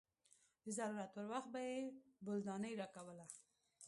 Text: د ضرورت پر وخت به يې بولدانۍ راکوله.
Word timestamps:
د 0.63 0.65
ضرورت 0.77 1.09
پر 1.15 1.25
وخت 1.31 1.49
به 1.53 1.59
يې 1.69 1.77
بولدانۍ 2.25 2.73
راکوله. 2.81 3.25